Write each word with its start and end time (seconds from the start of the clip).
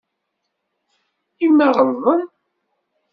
I 1.45 1.47
ma 1.57 1.65
ɣelḍen? 1.75 2.21